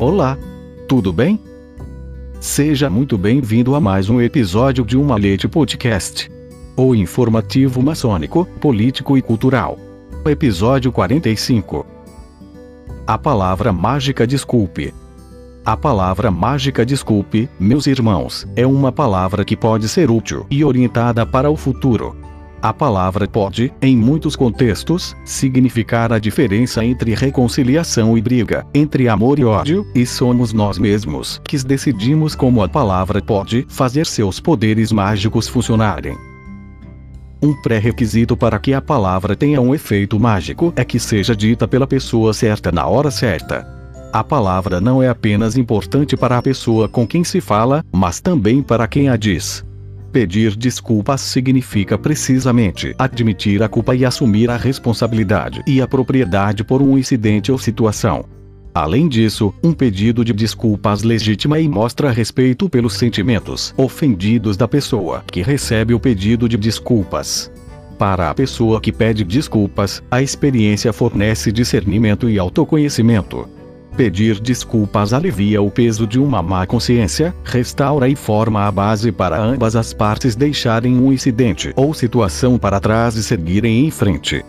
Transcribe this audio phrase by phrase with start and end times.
[0.00, 0.38] Olá!
[0.88, 1.38] Tudo bem?
[2.40, 6.32] Seja muito bem-vindo a mais um episódio de Uma Leite Podcast.
[6.74, 9.78] O informativo maçônico, político e cultural.
[10.24, 11.84] Episódio 45.
[13.06, 14.94] A palavra mágica desculpe.
[15.66, 21.26] A palavra mágica desculpe, meus irmãos, é uma palavra que pode ser útil e orientada
[21.26, 22.16] para o futuro.
[22.62, 29.38] A palavra pode, em muitos contextos, significar a diferença entre reconciliação e briga, entre amor
[29.38, 34.92] e ódio, e somos nós mesmos que decidimos como a palavra pode fazer seus poderes
[34.92, 36.18] mágicos funcionarem.
[37.42, 41.86] Um pré-requisito para que a palavra tenha um efeito mágico é que seja dita pela
[41.86, 43.66] pessoa certa na hora certa.
[44.12, 48.62] A palavra não é apenas importante para a pessoa com quem se fala, mas também
[48.62, 49.64] para quem a diz.
[50.12, 56.82] Pedir desculpas significa precisamente admitir a culpa e assumir a responsabilidade e a propriedade por
[56.82, 58.24] um incidente ou situação.
[58.74, 65.22] Além disso, um pedido de desculpas legitima e mostra respeito pelos sentimentos ofendidos da pessoa
[65.30, 67.50] que recebe o pedido de desculpas.
[67.96, 73.48] Para a pessoa que pede desculpas, a experiência fornece discernimento e autoconhecimento.
[73.96, 79.38] Pedir desculpas alivia o peso de uma má consciência, restaura e forma a base para
[79.38, 84.44] ambas as partes deixarem um incidente ou situação para trás e seguirem em frente.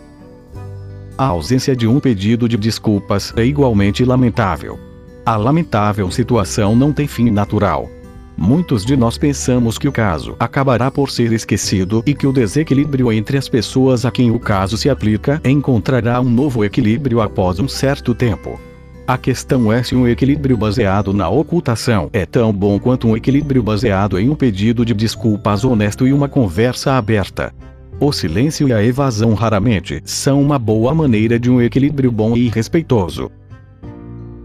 [1.18, 4.78] A ausência de um pedido de desculpas é igualmente lamentável.
[5.24, 7.88] A lamentável situação não tem fim natural.
[8.36, 13.12] Muitos de nós pensamos que o caso acabará por ser esquecido e que o desequilíbrio
[13.12, 17.68] entre as pessoas a quem o caso se aplica encontrará um novo equilíbrio após um
[17.68, 18.58] certo tempo.
[19.04, 23.60] A questão é se um equilíbrio baseado na ocultação é tão bom quanto um equilíbrio
[23.60, 27.52] baseado em um pedido de desculpas honesto e uma conversa aberta.
[27.98, 32.48] O silêncio e a evasão raramente são uma boa maneira de um equilíbrio bom e
[32.48, 33.28] respeitoso.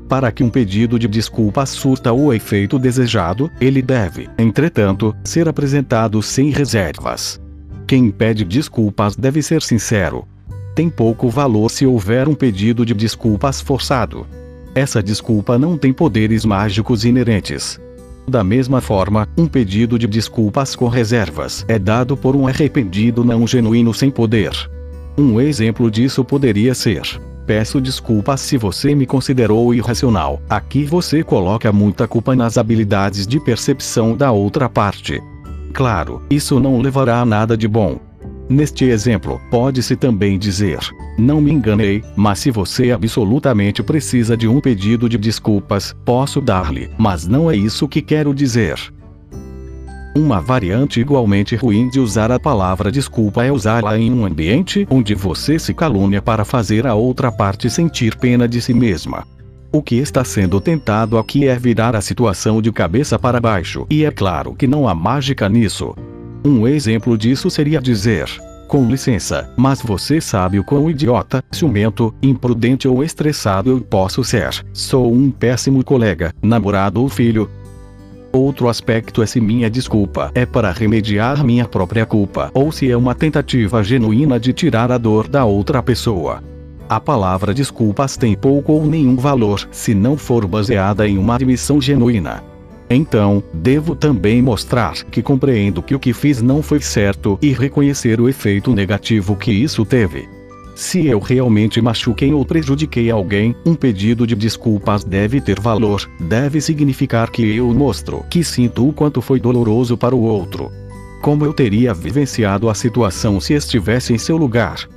[0.10, 6.22] Para que um pedido de desculpas surta o efeito desejado, ele deve, entretanto, ser apresentado
[6.24, 7.40] sem reservas.
[7.86, 10.28] Quem pede desculpas deve ser sincero.
[10.74, 14.26] Tem pouco valor se houver um pedido de desculpas forçado.
[14.78, 17.82] Essa desculpa não tem poderes mágicos inerentes.
[18.28, 23.48] Da mesma forma, um pedido de desculpas com reservas é dado por um arrependido não
[23.48, 24.52] genuíno sem poder.
[25.18, 27.02] Um exemplo disso poderia ser:
[27.48, 30.40] Peço desculpas se você me considerou irracional.
[30.48, 35.20] Aqui você coloca muita culpa nas habilidades de percepção da outra parte.
[35.74, 38.00] Claro, isso não levará a nada de bom.
[38.50, 40.80] Neste exemplo, pode-se também dizer:
[41.18, 46.90] Não me enganei, mas se você absolutamente precisa de um pedido de desculpas, posso dar-lhe,
[46.98, 48.80] mas não é isso que quero dizer.
[50.16, 55.14] Uma variante igualmente ruim de usar a palavra desculpa é usá-la em um ambiente onde
[55.14, 59.28] você se calúnia para fazer a outra parte sentir pena de si mesma.
[59.72, 64.06] O que está sendo tentado aqui é virar a situação de cabeça para baixo, e
[64.06, 65.94] é claro que não há mágica nisso.
[66.48, 68.26] Um exemplo disso seria dizer:
[68.70, 74.52] com licença, mas você sabe o quão idiota, ciumento, imprudente ou estressado eu posso ser.
[74.72, 77.50] Sou um péssimo colega, namorado ou filho.
[78.32, 82.96] Outro aspecto é se minha desculpa é para remediar minha própria culpa ou se é
[82.96, 86.42] uma tentativa genuína de tirar a dor da outra pessoa.
[86.88, 91.82] A palavra desculpas tem pouco ou nenhum valor se não for baseada em uma admissão
[91.82, 92.42] genuína.
[92.90, 98.22] Então, devo também mostrar que compreendo que o que fiz não foi certo e reconhecer
[98.22, 100.28] o efeito negativo que isso teve.
[100.78, 106.62] Se eu realmente machuquei ou prejudiquei alguém, um pedido de desculpas deve ter valor, deve
[106.62, 110.72] significar que eu mostro que sinto o quanto foi doloroso para o outro.
[111.22, 114.88] Como eu teria vivenciado a situação se estivesse em seu lugar?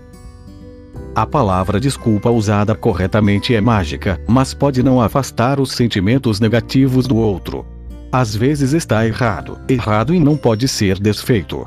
[1.14, 7.16] A palavra desculpa usada corretamente é mágica, mas pode não afastar os sentimentos negativos do
[7.16, 7.64] outro.
[8.12, 11.64] Às vezes está errado, errado e não pode ser desfeito.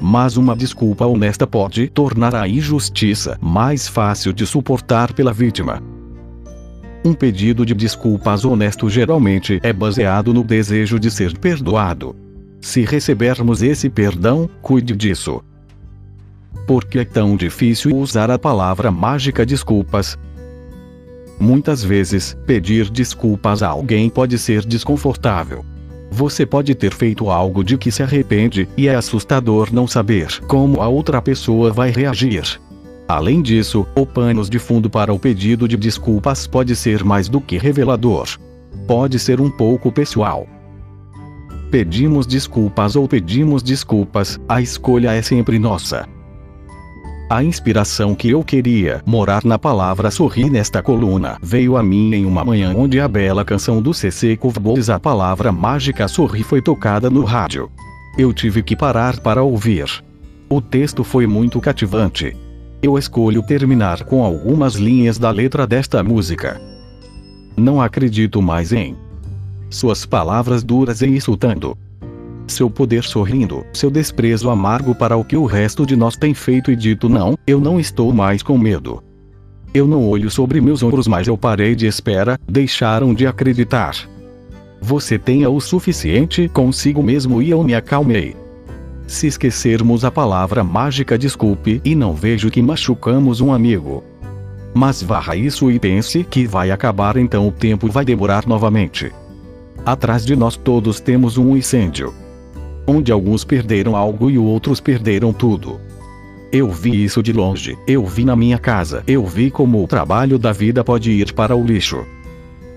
[0.00, 5.80] Mas uma desculpa honesta pode tornar a injustiça mais fácil de suportar pela vítima.
[7.04, 12.16] Um pedido de desculpas honesto geralmente é baseado no desejo de ser perdoado.
[12.60, 15.44] Se recebermos esse perdão, cuide disso.
[16.66, 20.18] Por que é tão difícil usar a palavra mágica desculpas?
[21.38, 25.64] Muitas vezes, pedir desculpas a alguém pode ser desconfortável.
[26.10, 30.80] Você pode ter feito algo de que se arrepende, e é assustador não saber como
[30.80, 32.60] a outra pessoa vai reagir.
[33.06, 37.40] Além disso, o panos de fundo para o pedido de desculpas pode ser mais do
[37.40, 38.26] que revelador.
[38.86, 40.46] Pode ser um pouco pessoal.
[41.70, 46.08] Pedimos desculpas ou pedimos desculpas, a escolha é sempre nossa.
[47.28, 52.26] A inspiração que eu queria morar na palavra sorrir nesta coluna veio a mim em
[52.26, 57.08] uma manhã onde a bela canção do CC Cowboys a palavra mágica sorrir foi tocada
[57.08, 57.70] no rádio.
[58.18, 59.86] Eu tive que parar para ouvir.
[60.50, 62.36] O texto foi muito cativante.
[62.82, 66.60] Eu escolho terminar com algumas linhas da letra desta música.
[67.56, 68.94] Não acredito mais em
[69.70, 71.76] suas palavras duras e insultando
[72.46, 76.70] seu poder sorrindo, seu desprezo amargo para o que o resto de nós tem feito
[76.70, 79.02] e dito não, eu não estou mais com medo.
[79.72, 83.96] Eu não olho sobre meus ombros, mas eu parei de espera, deixaram de acreditar.
[84.80, 88.36] Você tenha o suficiente consigo mesmo e eu me acalmei.
[89.06, 94.04] Se esquecermos a palavra mágica, desculpe, e não vejo que machucamos um amigo.
[94.72, 99.12] Mas varra isso e pense que vai acabar, então o tempo vai demorar novamente.
[99.84, 102.14] Atrás de nós todos temos um incêndio
[102.86, 105.80] onde alguns perderam algo e outros perderam tudo.
[106.52, 110.38] Eu vi isso de longe, eu vi na minha casa, eu vi como o trabalho
[110.38, 112.04] da vida pode ir para o lixo.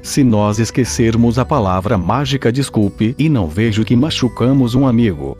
[0.01, 5.37] Se nós esquecermos a palavra mágica, desculpe, e não vejo que machucamos um amigo.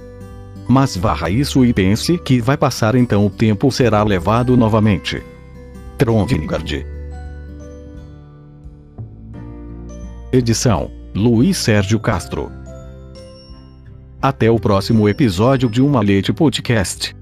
[0.68, 5.24] Mas varra isso e pense que vai passar então o tempo será levado novamente.
[5.98, 6.86] Tronvingard.
[10.32, 12.52] Edição: Luiz Sérgio Castro.
[14.28, 17.16] Até o próximo episódio de Uma Leite Podcast.